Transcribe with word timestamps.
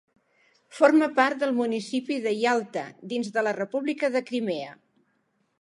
Forma 0.77 1.09
part 1.19 1.43
del 1.43 1.53
municipi 1.59 2.17
de 2.25 2.33
Ialta, 2.39 2.87
dins 3.15 3.33
de 3.39 3.47
la 3.49 3.57
República 3.63 4.11
de 4.17 4.27
Crimea. 4.31 4.77